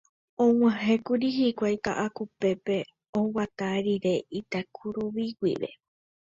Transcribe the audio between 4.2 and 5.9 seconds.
Itakuruvi guive